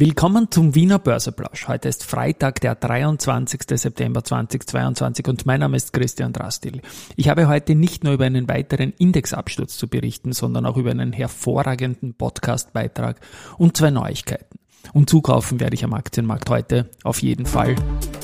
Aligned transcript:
Willkommen 0.00 0.50
zum 0.50 0.74
Wiener 0.74 0.98
Börseplausch. 0.98 1.68
Heute 1.68 1.90
ist 1.90 2.06
Freitag, 2.06 2.62
der 2.62 2.74
23. 2.74 3.60
September 3.74 4.24
2022 4.24 5.28
und 5.28 5.44
mein 5.44 5.60
Name 5.60 5.76
ist 5.76 5.92
Christian 5.92 6.32
Drastil. 6.32 6.80
Ich 7.16 7.28
habe 7.28 7.48
heute 7.48 7.74
nicht 7.74 8.02
nur 8.02 8.14
über 8.14 8.24
einen 8.24 8.48
weiteren 8.48 8.94
Indexabsturz 8.96 9.76
zu 9.76 9.88
berichten, 9.88 10.32
sondern 10.32 10.64
auch 10.64 10.78
über 10.78 10.90
einen 10.90 11.12
hervorragenden 11.12 12.14
Podcastbeitrag 12.14 13.20
und 13.58 13.76
zwei 13.76 13.90
Neuigkeiten. 13.90 14.58
Und 14.94 15.10
zukaufen 15.10 15.60
werde 15.60 15.74
ich 15.74 15.84
am 15.84 15.92
Aktienmarkt 15.92 16.48
heute 16.48 16.88
auf 17.04 17.20
jeden 17.20 17.44
Fall 17.44 17.74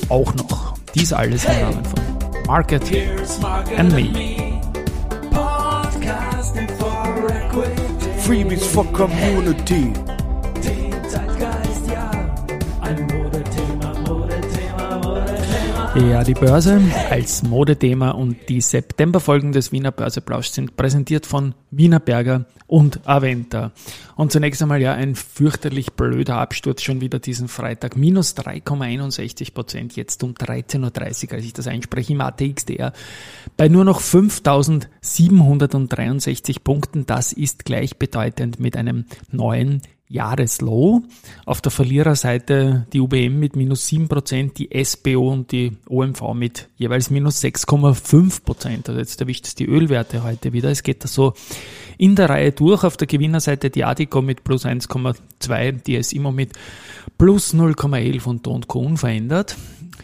auch 0.09 0.33
noch. 0.33 0.79
Dies 0.95 1.13
alles 1.13 1.45
im 1.45 1.61
Namen 1.61 1.85
von 1.85 2.47
Market 2.47 2.91
and 3.77 3.93
Me. 3.93 4.59
Freebies 8.23 8.65
for 8.65 8.91
Community. 8.93 9.93
Ja, 15.97 16.23
die 16.23 16.35
Börse 16.35 16.79
als 17.09 17.41
Modethema 17.41 18.11
und 18.11 18.37
die 18.49 18.61
Septemberfolgen 18.61 19.51
des 19.51 19.71
Wiener 19.71 19.91
Börseplausch 19.91 20.49
sind 20.49 20.77
präsentiert 20.77 21.25
von 21.25 21.55
Wiener 21.71 21.99
Berger 21.99 22.45
und 22.67 22.99
Aventa. 23.07 23.71
Und 24.15 24.31
zunächst 24.31 24.61
einmal 24.61 24.79
ja 24.79 24.93
ein 24.93 25.15
fürchterlich 25.15 25.93
blöder 25.93 26.37
Absturz 26.37 26.83
schon 26.83 27.01
wieder 27.01 27.17
diesen 27.17 27.47
Freitag. 27.47 27.97
Minus 27.97 28.37
3,61 28.37 29.55
Prozent, 29.55 29.95
jetzt 29.95 30.23
um 30.23 30.33
13.30 30.33 31.29
Uhr, 31.29 31.33
als 31.33 31.45
ich 31.45 31.53
das 31.53 31.65
einspreche 31.65 32.13
im 32.13 32.21
ATXDR. 32.21 32.93
Bei 33.57 33.67
nur 33.67 33.83
noch 33.83 33.99
5.763 33.99 36.59
Punkten. 36.63 37.07
Das 37.07 37.33
ist 37.33 37.65
gleichbedeutend 37.65 38.59
mit 38.59 38.77
einem 38.77 39.05
neuen 39.31 39.81
Jahreslow. 40.09 41.01
Auf 41.45 41.61
der 41.61 41.71
Verliererseite 41.71 42.87
die 42.93 42.99
UBM 42.99 43.39
mit 43.39 43.55
minus 43.55 43.87
7%, 43.87 44.53
die 44.53 44.69
SBO 44.83 45.31
und 45.31 45.51
die 45.51 45.77
OMV 45.87 46.33
mit 46.33 46.69
jeweils 46.77 47.09
minus 47.09 47.43
6,5%. 47.43 48.87
Also 48.87 48.99
jetzt 48.99 49.19
erwischt 49.19 49.47
es 49.47 49.55
die 49.55 49.65
Ölwerte 49.65 50.23
heute 50.23 50.53
wieder. 50.53 50.69
Es 50.69 50.83
geht 50.83 51.03
da 51.03 51.07
so 51.07 51.33
in 51.97 52.15
der 52.15 52.29
Reihe 52.29 52.51
durch. 52.51 52.83
Auf 52.83 52.97
der 52.97 53.07
Gewinnerseite 53.07 53.69
die 53.69 53.83
Adico 53.83 54.21
mit 54.21 54.43
plus 54.43 54.65
1,2, 54.65 55.71
die 55.83 56.01
SIMO 56.01 56.31
mit 56.31 56.53
plus 57.17 57.53
0,11 57.53 58.25
und 58.25 58.47
Don 58.47 58.67
Co. 58.67 58.79
unverändert. 58.79 59.57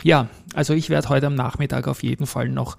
Ja, 0.03 0.27
also 0.53 0.73
ich 0.73 0.89
werde 0.89 1.09
heute 1.09 1.27
am 1.27 1.35
Nachmittag 1.35 1.87
auf 1.87 2.03
jeden 2.03 2.25
Fall 2.25 2.49
noch 2.49 2.77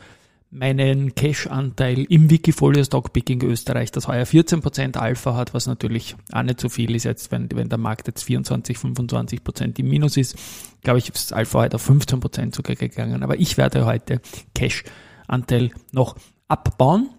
meinen 0.55 1.16
Cash-Anteil 1.16 2.05
im 2.05 2.30
Wikifolio 2.30 2.84
Stockpicking 2.84 3.42
Österreich, 3.42 3.91
das 3.91 4.06
heuer 4.06 4.24
14% 4.24 4.96
Alpha 4.96 5.34
hat, 5.34 5.52
was 5.52 5.66
natürlich 5.66 6.14
auch 6.33 6.44
nicht 6.44 6.61
so 6.61 6.69
viel 6.69 6.94
ist 6.94 7.05
jetzt, 7.05 7.33
wenn, 7.33 7.48
wenn 7.52 7.69
der 7.69 7.78
Markt 7.78 8.06
jetzt 8.06 8.22
24, 8.22 8.77
25% 8.78 9.80
im 9.80 9.88
Minus 9.88 10.16
ist, 10.16 10.36
glaube 10.83 11.00
ich, 11.00 11.11
ist 11.11 11.33
Alpha 11.33 11.58
heute 11.58 11.77
auf 11.77 11.91
15% 11.91 12.55
sogar 12.55 12.77
gegangen. 12.77 13.24
Aber 13.24 13.38
ich 13.41 13.56
werde 13.56 13.84
heute 13.84 14.20
Cash-Anteil 14.55 15.70
noch 15.91 16.14
abbauen. 16.46 17.11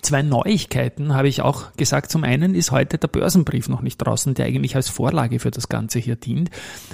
Zwei 0.00 0.22
Neuigkeiten 0.22 1.14
habe 1.14 1.28
ich 1.28 1.42
auch 1.42 1.72
gesagt. 1.76 2.10
Zum 2.10 2.24
einen 2.24 2.54
ist 2.54 2.72
heute 2.72 2.96
der 2.96 3.08
Börsenbrief 3.08 3.68
noch 3.68 3.82
nicht 3.82 3.98
draußen, 3.98 4.32
der 4.32 4.46
eigentlich 4.46 4.74
als 4.74 4.88
Vorlage 4.88 5.38
für 5.38 5.50
das 5.50 5.68
Ganze 5.68 5.98
hier 5.98 6.16
dient, 6.16 6.50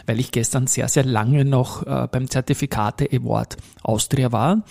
weil 0.06 0.18
ich 0.18 0.32
gestern 0.32 0.66
sehr, 0.66 0.88
sehr 0.88 1.04
lange 1.04 1.44
noch 1.44 1.86
äh, 1.86 2.08
beim 2.10 2.28
Zertifikate 2.28 3.08
Award 3.12 3.56
Austria 3.82 4.32
war. 4.32 4.64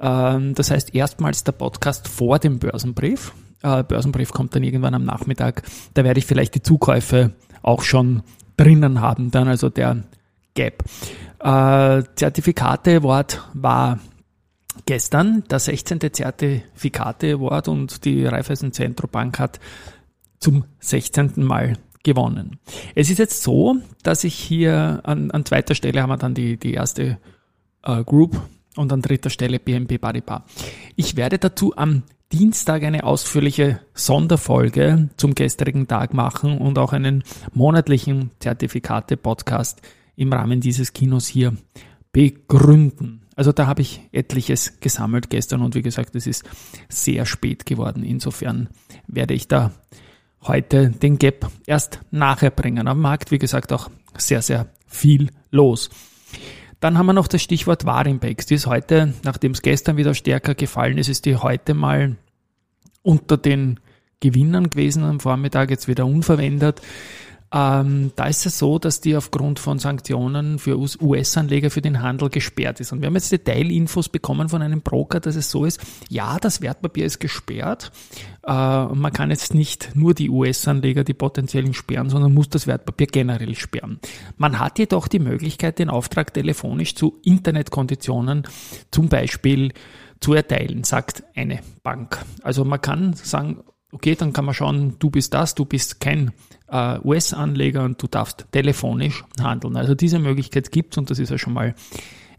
Ähm, 0.00 0.54
das 0.54 0.70
heißt, 0.70 0.94
erstmals 0.94 1.44
der 1.44 1.52
Podcast 1.52 2.08
vor 2.08 2.38
dem 2.38 2.58
Börsenbrief. 2.58 3.32
Äh, 3.62 3.82
Börsenbrief 3.84 4.32
kommt 4.32 4.54
dann 4.54 4.62
irgendwann 4.62 4.94
am 4.94 5.04
Nachmittag. 5.04 5.62
Da 5.94 6.04
werde 6.04 6.18
ich 6.18 6.26
vielleicht 6.26 6.54
die 6.54 6.62
Zukäufe 6.62 7.32
auch 7.62 7.82
schon 7.82 8.22
drinnen 8.56 9.00
haben, 9.00 9.30
dann 9.30 9.48
also 9.48 9.68
der 9.68 10.04
Gap. 10.54 10.82
Äh, 11.40 12.02
Zertifikate 12.14 12.96
Award 12.96 13.42
war 13.54 13.98
gestern 14.86 15.44
der 15.50 15.58
16. 15.58 16.00
Zertifikate 16.12 17.34
Award 17.34 17.68
und 17.68 18.04
die 18.04 18.26
Raiffeisen 18.26 18.72
Zentrobank 18.72 19.38
hat 19.38 19.60
zum 20.38 20.64
16. 20.80 21.32
Mal 21.36 21.74
gewonnen. 22.02 22.58
Es 22.94 23.10
ist 23.10 23.18
jetzt 23.18 23.42
so, 23.42 23.76
dass 24.02 24.24
ich 24.24 24.34
hier 24.34 25.00
an, 25.04 25.30
an 25.30 25.44
zweiter 25.44 25.74
Stelle 25.74 26.02
haben 26.02 26.10
wir 26.10 26.16
dann 26.16 26.34
die, 26.34 26.56
die 26.56 26.72
erste 26.74 27.18
äh, 27.82 28.02
Group 28.04 28.40
und 28.76 28.92
an 28.92 29.02
dritter 29.02 29.30
Stelle 29.30 29.58
BNP 29.58 29.98
Paribas. 29.98 30.42
Ich 30.96 31.16
werde 31.16 31.38
dazu 31.38 31.76
am 31.76 32.02
Dienstag 32.32 32.84
eine 32.84 33.04
ausführliche 33.04 33.80
Sonderfolge 33.92 35.08
zum 35.16 35.34
gestrigen 35.34 35.88
Tag 35.88 36.14
machen 36.14 36.58
und 36.58 36.78
auch 36.78 36.92
einen 36.92 37.24
monatlichen 37.52 38.30
Zertifikate-Podcast 38.38 39.82
im 40.14 40.32
Rahmen 40.32 40.60
dieses 40.60 40.92
Kinos 40.92 41.26
hier 41.26 41.56
begründen. 42.12 43.22
Also 43.34 43.52
da 43.52 43.66
habe 43.66 43.82
ich 43.82 44.02
etliches 44.12 44.80
gesammelt 44.80 45.30
gestern 45.30 45.62
und 45.62 45.74
wie 45.74 45.82
gesagt, 45.82 46.14
es 46.14 46.26
ist 46.26 46.44
sehr 46.88 47.26
spät 47.26 47.66
geworden. 47.66 48.04
Insofern 48.04 48.68
werde 49.08 49.34
ich 49.34 49.48
da 49.48 49.72
heute 50.42 50.90
den 50.90 51.18
Gap 51.18 51.50
erst 51.66 52.00
nachher 52.10 52.50
bringen. 52.50 52.86
Am 52.86 53.00
Markt, 53.00 53.30
wie 53.30 53.38
gesagt, 53.38 53.72
auch 53.72 53.90
sehr, 54.16 54.42
sehr 54.42 54.66
viel 54.86 55.30
los. 55.50 55.90
Dann 56.80 56.96
haben 56.96 57.06
wir 57.06 57.12
noch 57.12 57.28
das 57.28 57.42
Stichwort 57.42 57.84
Warimpex. 57.84 58.46
Die 58.46 58.54
ist 58.54 58.66
heute, 58.66 59.12
nachdem 59.22 59.52
es 59.52 59.62
gestern 59.62 59.98
wieder 59.98 60.14
stärker 60.14 60.54
gefallen 60.54 60.96
ist, 60.98 61.08
ist 61.08 61.26
die 61.26 61.36
heute 61.36 61.74
mal 61.74 62.16
unter 63.02 63.36
den 63.36 63.80
Gewinnern 64.20 64.70
gewesen 64.70 65.04
am 65.04 65.20
Vormittag, 65.20 65.70
jetzt 65.70 65.88
wieder 65.88 66.06
unverwendet. 66.06 66.80
Ähm, 67.52 68.12
da 68.14 68.26
ist 68.26 68.46
es 68.46 68.58
so, 68.58 68.78
dass 68.78 69.00
die 69.00 69.16
aufgrund 69.16 69.58
von 69.58 69.78
Sanktionen 69.78 70.58
für 70.58 70.78
US-Anleger 70.78 71.70
für 71.70 71.82
den 71.82 72.00
Handel 72.00 72.28
gesperrt 72.28 72.80
ist. 72.80 72.92
Und 72.92 73.00
wir 73.00 73.06
haben 73.06 73.14
jetzt 73.14 73.32
Detailinfos 73.32 74.08
bekommen 74.08 74.48
von 74.48 74.62
einem 74.62 74.82
Broker, 74.82 75.20
dass 75.20 75.36
es 75.36 75.50
so 75.50 75.64
ist, 75.64 75.80
ja, 76.08 76.38
das 76.38 76.60
Wertpapier 76.60 77.06
ist 77.06 77.18
gesperrt. 77.18 77.90
Äh, 78.46 78.86
man 78.86 79.12
kann 79.12 79.30
jetzt 79.30 79.54
nicht 79.54 79.94
nur 79.94 80.14
die 80.14 80.30
US-Anleger, 80.30 81.04
die 81.04 81.14
potenziellen 81.14 81.74
sperren, 81.74 82.10
sondern 82.10 82.32
muss 82.32 82.48
das 82.48 82.66
Wertpapier 82.66 83.06
generell 83.06 83.54
sperren. 83.54 84.00
Man 84.36 84.58
hat 84.58 84.78
jedoch 84.78 85.08
die 85.08 85.18
Möglichkeit, 85.18 85.78
den 85.78 85.90
Auftrag 85.90 86.32
telefonisch 86.32 86.94
zu 86.94 87.18
Internetkonditionen 87.22 88.44
zum 88.90 89.08
Beispiel 89.08 89.72
zu 90.20 90.34
erteilen, 90.34 90.84
sagt 90.84 91.22
eine 91.34 91.60
Bank. 91.82 92.18
Also 92.42 92.64
man 92.64 92.80
kann 92.80 93.14
sagen, 93.14 93.62
okay, 93.92 94.14
dann 94.14 94.32
kann 94.32 94.44
man 94.44 94.54
schauen, 94.54 94.96
du 94.98 95.10
bist 95.10 95.34
das, 95.34 95.54
du 95.54 95.64
bist 95.64 96.00
kein 96.00 96.32
äh, 96.68 96.98
US-Anleger 97.02 97.84
und 97.84 98.02
du 98.02 98.06
darfst 98.06 98.46
telefonisch 98.52 99.24
handeln. 99.40 99.76
Also 99.76 99.94
diese 99.94 100.18
Möglichkeit 100.18 100.70
gibt 100.70 100.94
es 100.94 100.98
und 100.98 101.10
das 101.10 101.18
ist 101.18 101.30
ja 101.30 101.38
schon 101.38 101.52
mal 101.52 101.74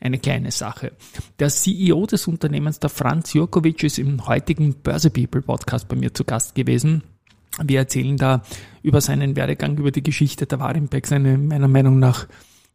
eine 0.02 0.20
kleine 0.20 0.52
Sache. 0.52 0.92
Der 1.40 1.50
CEO 1.50 2.06
des 2.08 2.28
Unternehmens, 2.28 2.80
der 2.80 2.90
Franz 2.90 3.34
Jurkovic, 3.34 3.84
ist 3.84 4.00
im 4.00 4.26
heutigen 4.28 4.74
Börse 4.74 5.12
People 5.12 5.42
Podcast 5.42 5.88
bei 5.88 5.96
mir 5.96 6.14
zu 6.14 6.26
Gast 6.26 6.56
gewesen. 6.56 7.04
Wir 7.64 7.80
erzählen 7.80 8.18
da 8.18 8.42
über 8.82 9.00
seinen 9.00 9.36
Werdegang, 9.36 9.78
über 9.78 9.92
die 9.92 10.04
Geschichte 10.04 10.48
der 10.48 10.60
Warimpex, 10.60 11.12
eine 11.12 11.38
meiner 11.38 11.68
Meinung 11.68 12.00
nach 12.00 12.28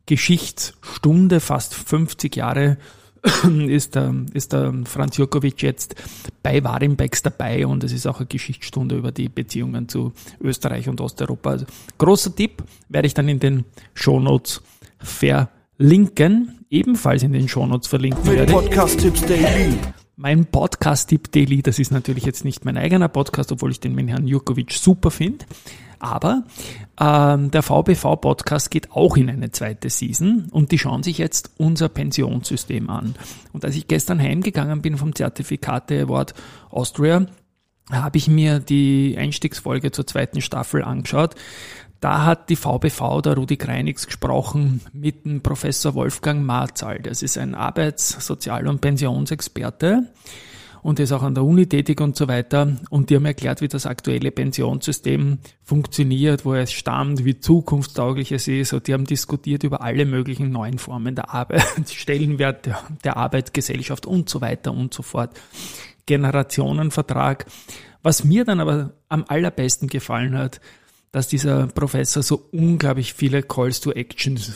Geschichtsstunde, 0.07 1.41
fast 1.41 1.75
50 1.75 2.37
Jahre 2.37 2.79
ist 3.67 3.97
der, 3.97 4.15
ist 4.35 4.53
der 4.53 4.73
Franz 4.85 5.17
Jurkovic 5.17 5.63
jetzt 5.63 5.97
bei 6.45 6.63
Warimbex 6.63 7.23
dabei 7.23 7.67
und 7.67 7.83
es 7.83 7.93
ist 7.93 8.07
auch 8.07 8.19
eine 8.19 8.27
Geschichtsstunde 8.27 8.97
über 8.97 9.11
die 9.11 9.29
Beziehungen 9.29 9.89
zu 9.89 10.13
Österreich 10.41 10.89
und 10.89 11.01
Osteuropa. 11.01 11.51
Also, 11.51 11.67
großer 11.99 12.37
Tipp 12.37 12.63
werde 12.89 13.07
ich 13.07 13.15
dann 13.15 13.29
in 13.29 13.41
den 13.41 13.65
Shownotes 13.95 14.63
verlinken, 14.99 15.56
ebenfalls 16.71 17.23
in 17.23 17.35
den 17.35 17.49
Shownotes 17.49 17.87
verlinken 17.87 18.27
werde. 18.27 18.51
Podcast-Tipps 18.51 19.27
Daily. 19.27 19.77
Mein 20.17 20.47
Podcast-Tipp 20.47 21.31
Daily, 21.31 21.61
das 21.61 21.79
ist 21.79 21.93
natürlich 21.93 22.25
jetzt 22.25 22.47
nicht 22.47 22.65
mein 22.65 22.79
eigener 22.79 23.09
Podcast, 23.09 23.53
obwohl 23.53 23.73
ich 23.73 23.81
den 23.81 23.95
mit 23.95 24.09
Herrn 24.09 24.27
Jurkovic 24.27 24.73
super 24.73 25.11
finde. 25.11 25.45
Aber 25.99 26.45
ähm, 26.99 27.51
der 27.51 27.63
VBV-Podcast 27.63 28.71
geht 28.71 28.93
auch 28.93 29.19
in 29.19 29.29
eine 29.29 29.51
zweite 29.51 29.91
Season 29.91 30.49
und 30.51 30.73
die 30.73 30.79
schauen 30.79 31.03
sich 31.03 31.19
jetzt 31.19 31.51
unser 31.59 31.91
Pensionssystem 31.91 32.89
an. 32.89 33.15
Und 33.53 33.67
als 33.67 33.77
ich 33.77 33.87
gestern 33.87 34.19
heimgegangen 34.19 34.81
bin 34.81 34.97
vom 34.97 35.15
Zertifikate 35.15 36.05
Award 36.05 36.33
Austria, 36.71 37.27
habe 37.91 38.17
ich 38.19 38.29
mir 38.29 38.61
die 38.61 39.15
Einstiegsfolge 39.19 39.93
zur 39.93 40.07
zweiten 40.07 40.41
Staffel 40.41 40.83
angeschaut. 40.83 41.35
Da 42.01 42.25
hat 42.25 42.51
die 42.51 42.57
VBV, 42.57 43.23
der 43.23 43.35
Rudi 43.35 43.57
Kreinigs, 43.57 44.07
gesprochen 44.07 44.81
mit 44.93 45.25
dem 45.25 45.41
Professor 45.41 45.95
Wolfgang 45.95 46.45
Marzal. 46.45 47.01
Das 47.01 47.23
ist 47.23 47.39
ein 47.39 47.55
Arbeits-, 47.55 48.25
Sozial- 48.25 48.69
und 48.69 48.81
Pensionsexperte 48.81 50.05
und 50.87 51.01
ist 51.01 51.11
auch 51.11 51.25
an 51.25 51.35
der 51.35 51.43
Uni 51.43 51.67
tätig 51.67 52.01
und 52.01 52.15
so 52.15 52.29
weiter. 52.29 52.77
Und 52.91 53.11
die 53.11 53.17
haben 53.17 53.25
erklärt, 53.25 53.61
wie 53.61 53.67
das 53.67 53.87
aktuelle 53.87 54.31
Pensionssystem 54.31 55.39
funktioniert, 55.65 56.45
wo 56.45 56.55
es 56.55 56.71
stammt, 56.71 57.25
wie 57.25 57.41
zukunftstauglich 57.41 58.31
es 58.31 58.47
ist. 58.47 58.73
Und 58.73 58.87
die 58.87 58.93
haben 58.93 59.05
diskutiert 59.05 59.65
über 59.65 59.81
alle 59.81 60.05
möglichen 60.05 60.53
neuen 60.53 60.79
Formen 60.79 61.17
der 61.17 61.35
Arbeit, 61.35 61.65
Stellenwert 61.91 62.67
der, 62.67 62.79
der 63.03 63.17
Arbeit, 63.17 63.53
Gesellschaft 63.53 64.07
und 64.07 64.29
so 64.29 64.41
weiter 64.41 64.73
und 64.73 64.95
so 64.95 65.03
fort. 65.03 65.31
Generationenvertrag. 66.07 67.47
Was 68.03 68.23
mir 68.23 68.45
dann 68.45 68.61
aber 68.61 68.93
am 69.09 69.25
allerbesten 69.27 69.89
gefallen 69.89 70.39
hat, 70.39 70.61
dass 71.13 71.29
dieser 71.29 71.67
Professor 71.69 72.23
so 72.23 72.49
unglaublich 72.53 73.15
viele 73.15 73.43
Calls 73.43 73.81
to 73.81 73.93
Actions 73.93 74.53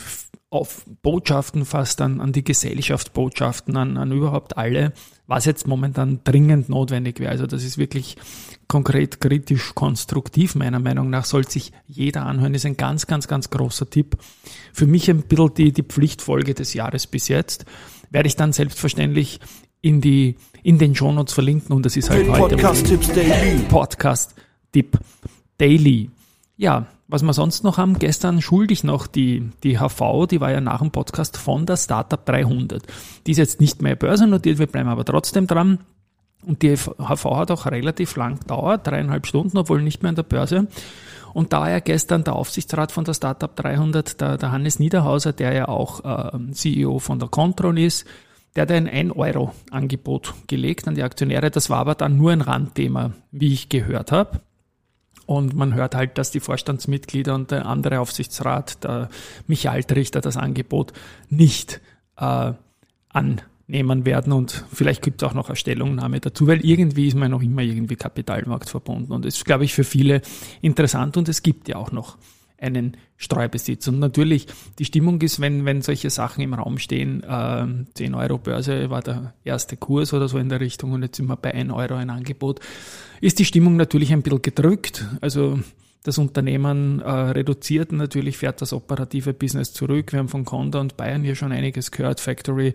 auf 0.51 0.85
Botschaften 1.01 1.65
fast 1.65 2.01
an, 2.01 2.19
an 2.19 2.33
die 2.33 2.43
Gesellschaft, 2.43 3.13
Botschaften 3.13 3.77
an, 3.77 3.95
an 3.95 4.11
überhaupt 4.11 4.57
alle, 4.57 4.91
was 5.25 5.45
jetzt 5.45 5.65
momentan 5.65 6.19
dringend 6.25 6.67
notwendig 6.67 7.21
wäre. 7.21 7.31
Also 7.31 7.47
das 7.47 7.63
ist 7.63 7.77
wirklich 7.77 8.17
konkret, 8.67 9.21
kritisch, 9.21 9.73
konstruktiv. 9.75 10.55
Meiner 10.55 10.79
Meinung 10.79 11.09
nach 11.09 11.23
sollte 11.23 11.51
sich 11.51 11.71
jeder 11.87 12.25
anhören. 12.25 12.51
Das 12.51 12.63
ist 12.63 12.65
ein 12.65 12.75
ganz, 12.75 13.07
ganz, 13.07 13.29
ganz 13.29 13.49
großer 13.49 13.89
Tipp. 13.89 14.17
Für 14.73 14.87
mich 14.87 15.09
ein 15.09 15.21
bisschen 15.21 15.53
die, 15.53 15.71
die 15.71 15.83
Pflichtfolge 15.83 16.53
des 16.53 16.73
Jahres 16.73 17.07
bis 17.07 17.29
jetzt. 17.29 17.63
Werde 18.09 18.27
ich 18.27 18.35
dann 18.35 18.51
selbstverständlich 18.51 19.39
in 19.79 20.01
die, 20.01 20.35
in 20.63 20.77
den 20.79 20.95
Shownotes 20.95 21.33
verlinken 21.33 21.73
und 21.73 21.85
das 21.85 21.95
ist 21.95 22.09
halt 22.09 22.27
heute 22.27 22.55
Podcast-Tipps 22.55 23.13
Daily. 23.13 23.59
Podcast-Tipp 23.69 24.99
Daily. 25.57 26.09
Ja, 26.61 26.85
was 27.07 27.23
wir 27.23 27.33
sonst 27.33 27.63
noch 27.63 27.79
haben, 27.79 27.97
gestern 27.97 28.39
schuldig 28.39 28.83
noch 28.83 29.07
die, 29.07 29.49
die 29.63 29.79
HV, 29.79 30.27
die 30.29 30.41
war 30.41 30.51
ja 30.51 30.61
nach 30.61 30.77
dem 30.77 30.91
Podcast 30.91 31.37
von 31.37 31.65
der 31.65 31.75
Startup 31.75 32.23
300. 32.23 32.83
Die 33.25 33.31
ist 33.31 33.39
jetzt 33.39 33.59
nicht 33.59 33.81
mehr 33.81 33.95
börsennotiert, 33.95 34.59
wir 34.59 34.67
bleiben 34.67 34.87
aber 34.87 35.03
trotzdem 35.03 35.47
dran. 35.47 35.79
Und 36.45 36.61
die 36.61 36.77
HV 36.77 37.25
hat 37.25 37.49
auch 37.49 37.65
relativ 37.65 38.15
lang 38.15 38.39
gedauert, 38.41 38.85
dreieinhalb 38.85 39.25
Stunden, 39.25 39.57
obwohl 39.57 39.81
nicht 39.81 40.03
mehr 40.03 40.09
an 40.09 40.15
der 40.15 40.21
Börse. 40.21 40.67
Und 41.33 41.51
da 41.51 41.67
ja 41.67 41.79
gestern 41.79 42.23
der 42.23 42.35
Aufsichtsrat 42.35 42.91
von 42.91 43.05
der 43.05 43.15
Startup 43.15 43.55
300, 43.55 44.21
der, 44.21 44.37
der 44.37 44.51
Hannes 44.51 44.77
Niederhauser, 44.77 45.33
der 45.33 45.53
ja 45.53 45.67
auch 45.67 46.05
äh, 46.05 46.51
CEO 46.51 46.99
von 46.99 47.17
der 47.17 47.29
Contron 47.29 47.77
ist, 47.77 48.05
der 48.55 48.63
hat 48.63 48.71
ein 48.71 48.87
1-Euro-Angebot 48.87 50.35
gelegt 50.45 50.87
an 50.87 50.93
die 50.93 51.01
Aktionäre. 51.01 51.49
Das 51.49 51.71
war 51.71 51.79
aber 51.79 51.95
dann 51.95 52.17
nur 52.17 52.31
ein 52.31 52.41
Randthema, 52.41 53.13
wie 53.31 53.51
ich 53.51 53.69
gehört 53.69 54.11
habe. 54.11 54.41
Und 55.31 55.55
man 55.55 55.73
hört 55.75 55.95
halt, 55.95 56.17
dass 56.17 56.29
die 56.29 56.41
Vorstandsmitglieder 56.41 57.33
und 57.33 57.51
der 57.51 57.65
andere 57.65 58.01
Aufsichtsrat, 58.01 58.83
der 58.83 59.07
Michael 59.47 59.85
Trichter, 59.85 60.19
das 60.19 60.35
Angebot 60.35 60.91
nicht 61.29 61.79
äh, 62.17 62.51
annehmen 63.07 64.05
werden. 64.05 64.33
Und 64.33 64.65
vielleicht 64.73 65.01
gibt 65.01 65.21
es 65.21 65.29
auch 65.29 65.33
noch 65.33 65.47
eine 65.47 65.55
Stellungnahme 65.55 66.19
dazu, 66.19 66.47
weil 66.47 66.65
irgendwie 66.65 67.07
ist 67.07 67.15
man 67.15 67.31
noch 67.31 67.41
immer 67.41 67.61
irgendwie 67.61 67.95
Kapitalmarkt 67.95 68.69
verbunden. 68.69 69.13
Und 69.13 69.23
das 69.23 69.35
ist, 69.37 69.45
glaube 69.45 69.63
ich, 69.63 69.73
für 69.73 69.85
viele 69.85 70.21
interessant. 70.59 71.15
Und 71.15 71.29
es 71.29 71.41
gibt 71.41 71.69
ja 71.69 71.77
auch 71.77 71.93
noch 71.93 72.17
einen 72.61 72.97
Streubesitz. 73.17 73.87
Und 73.87 73.99
natürlich, 73.99 74.47
die 74.79 74.85
Stimmung 74.85 75.21
ist, 75.21 75.39
wenn, 75.39 75.65
wenn 75.65 75.81
solche 75.81 76.09
Sachen 76.09 76.41
im 76.41 76.53
Raum 76.53 76.77
stehen, 76.77 77.23
äh, 77.23 77.65
10 77.93 78.15
Euro 78.15 78.37
Börse 78.37 78.89
war 78.89 79.01
der 79.01 79.33
erste 79.43 79.77
Kurs 79.77 80.13
oder 80.13 80.27
so 80.27 80.37
in 80.37 80.49
der 80.49 80.59
Richtung 80.59 80.91
und 80.93 81.03
jetzt 81.03 81.17
sind 81.17 81.27
wir 81.27 81.35
bei 81.35 81.53
1 81.53 81.71
Euro 81.71 81.95
ein 81.95 82.09
Angebot, 82.09 82.59
ist 83.19 83.39
die 83.39 83.45
Stimmung 83.45 83.75
natürlich 83.75 84.13
ein 84.13 84.21
bisschen 84.21 84.41
gedrückt. 84.41 85.05
Also 85.21 85.59
das 86.03 86.17
Unternehmen 86.17 86.99
äh, 87.01 87.09
reduziert 87.09 87.91
natürlich, 87.91 88.37
fährt 88.37 88.61
das 88.61 88.73
operative 88.73 89.33
Business 89.33 89.73
zurück. 89.73 90.11
Wir 90.11 90.19
haben 90.19 90.29
von 90.29 90.45
Conda 90.45 90.79
und 90.79 90.97
Bayern 90.97 91.23
hier 91.23 91.35
schon 91.35 91.51
einiges 91.51 91.91
gehört. 91.91 92.19
Factory 92.19 92.73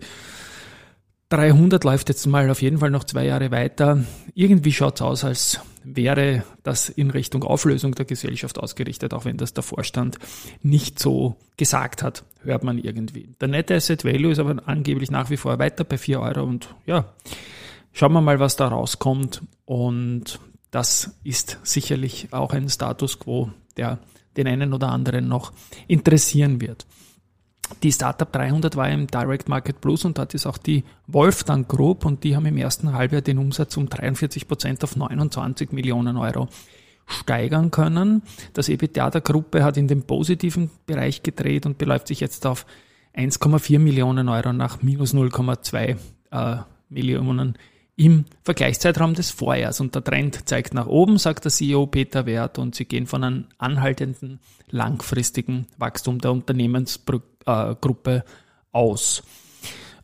300 1.29 1.83
läuft 1.83 2.07
jetzt 2.07 2.25
mal 2.25 2.49
auf 2.49 2.61
jeden 2.61 2.77
Fall 2.77 2.89
noch 2.89 3.03
zwei 3.03 3.25
Jahre 3.25 3.51
weiter. 3.51 4.03
Irgendwie 4.33 4.71
schaut's 4.71 5.01
aus, 5.01 5.25
als 5.25 5.59
wäre 5.83 6.43
das 6.63 6.89
in 6.89 7.11
Richtung 7.11 7.43
Auflösung 7.43 7.95
der 7.95 8.05
Gesellschaft 8.05 8.57
ausgerichtet, 8.57 9.13
auch 9.13 9.25
wenn 9.25 9.37
das 9.37 9.53
der 9.53 9.63
Vorstand 9.63 10.19
nicht 10.61 10.99
so 10.99 11.35
gesagt 11.57 12.01
hat, 12.01 12.23
hört 12.43 12.63
man 12.63 12.77
irgendwie. 12.77 13.29
Der 13.41 13.49
Net 13.49 13.71
Asset 13.71 14.05
Value 14.05 14.31
ist 14.31 14.39
aber 14.39 14.55
angeblich 14.67 15.11
nach 15.11 15.29
wie 15.29 15.37
vor 15.37 15.59
weiter 15.59 15.83
bei 15.83 15.97
4 15.97 16.21
Euro 16.21 16.43
und 16.43 16.73
ja, 16.85 17.13
schauen 17.91 18.13
wir 18.13 18.21
mal, 18.21 18.39
was 18.39 18.55
da 18.55 18.67
rauskommt. 18.67 19.41
Und 19.65 20.39
das 20.71 21.17
ist 21.23 21.59
sicherlich 21.63 22.29
auch 22.31 22.53
ein 22.53 22.69
Status 22.69 23.19
quo, 23.19 23.51
der 23.75 23.99
den 24.37 24.47
einen 24.47 24.73
oder 24.73 24.89
anderen 24.89 25.27
noch 25.27 25.51
interessieren 25.87 26.61
wird. 26.61 26.85
Die 27.83 27.91
Startup 27.91 28.31
300 28.31 28.75
war 28.75 28.89
im 28.89 29.07
Direct 29.07 29.49
Market 29.49 29.81
Plus 29.81 30.05
und 30.05 30.17
dort 30.17 30.33
ist 30.33 30.45
auch 30.45 30.57
die 30.57 30.83
Wolfgang 31.07 31.67
Group 31.67 32.05
und 32.05 32.23
die 32.23 32.35
haben 32.35 32.45
im 32.45 32.57
ersten 32.57 32.93
Halbjahr 32.93 33.21
den 33.21 33.37
Umsatz 33.37 33.77
um 33.77 33.89
43 33.89 34.47
Prozent 34.47 34.83
auf 34.83 34.95
29 34.95 35.71
Millionen 35.71 36.17
Euro 36.17 36.47
steigern 37.05 37.71
können. 37.71 38.21
Das 38.53 38.69
EBITDA 38.69 39.09
der 39.09 39.21
Gruppe 39.21 39.63
hat 39.63 39.77
in 39.77 39.87
den 39.87 40.03
positiven 40.03 40.69
Bereich 40.85 41.23
gedreht 41.23 41.65
und 41.65 41.77
beläuft 41.77 42.07
sich 42.07 42.19
jetzt 42.19 42.45
auf 42.45 42.65
1,4 43.15 43.79
Millionen 43.79 44.29
Euro 44.29 44.53
nach 44.53 44.81
minus 44.81 45.13
0,2 45.13 45.97
äh, 46.31 46.57
Millionen 46.89 47.57
im 47.95 48.25
Vergleichszeitraum 48.43 49.15
des 49.15 49.31
Vorjahres. 49.31 49.79
Und 49.79 49.95
der 49.95 50.03
Trend 50.03 50.47
zeigt 50.47 50.73
nach 50.73 50.85
oben, 50.87 51.17
sagt 51.17 51.45
der 51.45 51.51
CEO 51.51 51.87
Peter 51.87 52.25
Wert, 52.25 52.59
und 52.59 52.75
sie 52.75 52.85
gehen 52.85 53.07
von 53.07 53.23
einem 53.23 53.45
anhaltenden 53.57 54.39
langfristigen 54.69 55.65
Wachstum 55.77 56.19
der 56.19 56.31
Unternehmensgruppe 56.31 57.36
aus. 58.71 59.23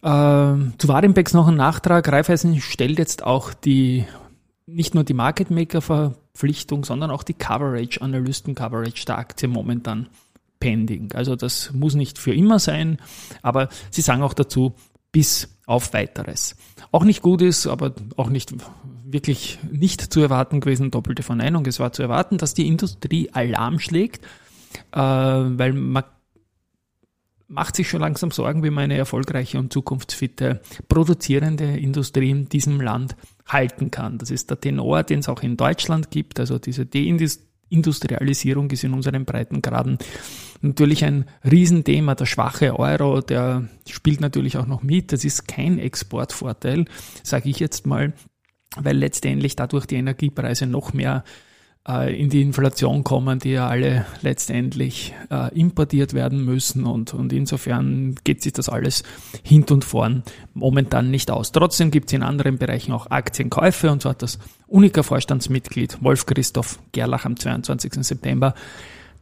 Äh, 0.02 0.56
zu 0.78 0.88
Warimpex 0.88 1.34
noch 1.34 1.48
ein 1.48 1.56
Nachtrag. 1.56 2.12
Raiffeisen 2.12 2.60
stellt 2.60 3.00
jetzt 3.00 3.24
auch 3.24 3.54
die 3.54 4.06
nicht 4.66 4.96
nur 4.96 5.04
die 5.04 5.14
Market 5.14 5.52
Maker 5.52 5.82
Verpflichtung, 5.82 6.84
sondern 6.86 7.12
auch 7.12 7.24
die 7.24 7.34
Coverage, 7.34 8.02
Analysten 8.02 8.56
Coverage 8.56 9.06
der 9.06 9.18
Aktie 9.18 9.48
momentan 9.48 10.08
pending. 10.60 11.12
Also 11.14 11.36
das 11.36 11.72
muss 11.74 11.96
nicht 11.96 12.18
für 12.18 12.34
immer 12.34 12.60
sein, 12.60 12.98
aber 13.42 13.70
sie 13.92 14.02
sagen 14.02 14.24
auch 14.24 14.34
dazu, 14.34 14.74
bis 15.12 15.50
auf 15.66 15.94
weiteres. 15.94 16.56
Auch 16.92 17.04
nicht 17.04 17.22
gut 17.22 17.42
ist, 17.42 17.68
aber 17.68 17.94
auch 18.18 18.30
nicht 18.30 18.54
wirklich 19.06 19.60
nicht 19.72 20.02
zu 20.02 20.22
erwarten 20.22 20.60
gewesen, 20.60 20.92
doppelte 20.92 21.24
Verneinung. 21.24 21.66
Es 21.66 21.80
war 21.80 21.94
zu 21.94 22.02
erwarten, 22.02 22.38
dass 22.38 22.54
die 22.54 22.68
Industrie 22.68 23.30
Alarm 23.32 23.80
schlägt, 23.80 24.26
äh, 24.92 25.00
weil 25.00 25.74
man 25.74 26.04
macht 27.54 27.76
sich 27.76 27.90
schon 27.90 28.02
langsam 28.02 28.32
Sorgen, 28.32 28.64
wie 28.64 28.70
man 28.70 28.86
eine 28.86 28.98
erfolgreiche 28.98 29.60
und 29.60 29.72
zukunftsfitte 29.72 30.62
produzierende 30.88 31.66
Industrie 31.78 32.32
in 32.32 32.50
diesem 32.50 32.82
Land 32.82 33.16
halten 33.48 33.92
kann. 33.92 34.18
Das 34.18 34.32
ist 34.32 34.50
der 34.50 34.60
Tenor, 34.60 35.04
den 35.04 35.20
es 35.20 35.30
auch 35.30 35.44
in 35.44 35.58
Deutschland 35.58 36.12
gibt, 36.12 36.40
also 36.40 36.60
diese 36.60 36.86
Deindustrie 36.86 37.54
Industrialisierung 37.74 38.70
ist 38.70 38.84
in 38.84 38.94
unseren 38.94 39.26
Breitengraden 39.26 39.98
natürlich 40.62 41.04
ein 41.04 41.26
Riesenthema. 41.44 42.16
Der 42.16 42.28
schwache 42.28 42.80
Euro, 42.80 43.22
der 43.22 43.68
spielt 43.90 44.22
natürlich 44.22 44.58
auch 44.58 44.68
noch 44.68 44.84
mit. 44.84 45.12
Das 45.12 45.26
ist 45.26 45.48
kein 45.48 45.80
Exportvorteil, 45.80 46.86
sage 47.24 47.50
ich 47.50 47.60
jetzt 47.60 47.88
mal, 47.88 48.14
weil 48.78 48.98
letztendlich 48.98 49.56
dadurch 49.56 49.88
die 49.88 49.96
Energiepreise 49.96 50.68
noch 50.68 50.94
mehr 50.94 51.24
in 51.86 52.30
die 52.30 52.42
Inflation 52.42 53.04
kommen, 53.04 53.40
die 53.40 53.52
ja 53.52 53.68
alle 53.68 54.06
letztendlich 54.22 55.14
äh, 55.30 55.54
importiert 55.54 56.14
werden 56.14 56.46
müssen 56.46 56.86
und, 56.86 57.14
und 57.14 57.34
insofern 57.34 58.16
geht 58.24 58.42
sich 58.42 58.54
das 58.54 58.70
alles 58.70 59.04
hint 59.44 59.70
und 59.70 59.84
vorn 59.84 60.24
momentan 60.54 61.12
nicht 61.12 61.30
aus. 61.30 61.52
Trotzdem 61.52 61.92
gibt 61.92 62.08
es 62.08 62.14
in 62.14 62.24
anderen 62.24 62.58
Bereichen 62.58 62.94
auch 62.94 63.12
Aktienkäufe 63.12 63.92
und 63.92 64.02
so 64.02 64.10
hat 64.10 64.22
das 64.22 64.40
Unica-Vorstandsmitglied 64.68 66.02
Wolf 66.02 66.26
Christoph 66.26 66.80
Gerlach 66.94 67.26
am 67.26 67.36
22. 67.36 67.96
September 68.06 68.56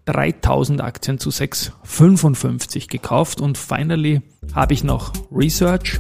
3000 0.06 0.82
Aktien 0.82 1.20
zu 1.20 1.30
6,55 1.30 2.90
gekauft 2.90 3.40
und 3.42 3.58
finally 3.58 4.22
habe 4.54 4.74
ich 4.74 4.84
noch 4.84 5.14
Research. 5.32 6.00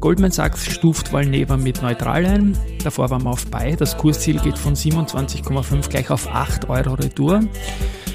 Goldman 0.00 0.30
Sachs 0.30 0.66
stuft 0.66 1.12
Valneva 1.12 1.56
mit 1.56 1.82
neutral 1.82 2.26
ein. 2.26 2.58
Davor 2.82 3.10
waren 3.10 3.24
wir 3.24 3.30
auf 3.30 3.46
Buy. 3.46 3.76
Das 3.76 3.96
Kursziel 3.96 4.38
geht 4.40 4.58
von 4.58 4.74
27,5 4.74 5.88
gleich 5.88 6.10
auf 6.10 6.28
8 6.28 6.68
Euro 6.68 6.94
Retour. 6.94 7.40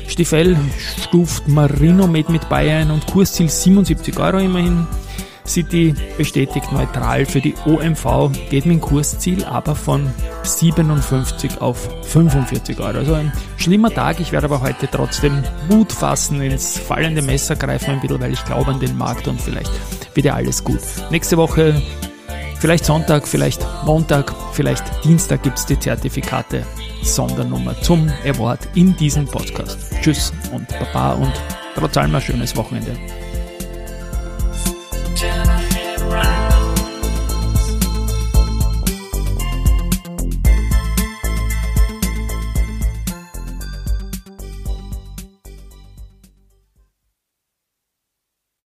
Stiefel 0.07 0.57
stuft 1.03 1.47
Marino 1.47 2.07
mit 2.07 2.29
mit 2.29 2.47
Buy 2.49 2.69
ein 2.69 2.91
und 2.91 3.07
Kursziel 3.07 3.49
77 3.49 4.19
Euro 4.19 4.39
immerhin. 4.39 4.85
City 5.45 5.93
bestätigt 6.17 6.71
neutral 6.71 7.25
für 7.25 7.41
die 7.41 7.53
OMV, 7.65 8.31
geht 8.49 8.65
mit 8.65 8.77
dem 8.77 8.81
Kursziel 8.81 9.43
aber 9.45 9.75
von 9.75 10.11
57 10.43 11.61
auf 11.61 11.89
45 12.03 12.79
Euro. 12.79 12.97
Also 12.97 13.13
ein 13.13 13.31
schlimmer 13.57 13.89
Tag. 13.89 14.19
Ich 14.19 14.31
werde 14.31 14.45
aber 14.45 14.61
heute 14.61 14.87
trotzdem 14.89 15.43
Mut 15.69 15.91
fassen, 15.91 16.41
ins 16.41 16.77
fallende 16.77 17.21
Messer 17.21 17.55
greifen 17.55 17.91
ein 17.91 18.01
bisschen, 18.01 18.21
weil 18.21 18.33
ich 18.33 18.45
glaube 18.45 18.71
an 18.71 18.79
den 18.79 18.97
Markt 18.97 19.27
und 19.27 19.41
vielleicht 19.41 19.71
wird 20.13 20.25
ja 20.25 20.35
alles 20.35 20.63
gut. 20.63 20.81
Nächste 21.09 21.37
Woche, 21.37 21.81
vielleicht 22.59 22.85
Sonntag, 22.85 23.27
vielleicht 23.27 23.65
Montag, 23.85 24.33
vielleicht 24.53 24.83
Dienstag 25.03 25.43
gibt 25.43 25.57
es 25.57 25.65
die 25.65 25.79
Zertifikate 25.79 26.65
Sondernummer 27.03 27.79
zum 27.81 28.11
Award 28.25 28.67
in 28.75 28.95
diesem 28.95 29.25
Podcast. 29.25 29.77
Tschüss 30.01 30.31
und 30.53 30.67
Baba 30.67 31.13
und 31.13 31.33
trotz 31.75 31.97
allem 31.97 32.15
ein 32.15 32.21
schönes 32.21 32.55
Wochenende. 32.55 32.95